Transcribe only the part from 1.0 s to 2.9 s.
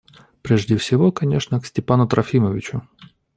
конечно, к Степану Трофимовичу.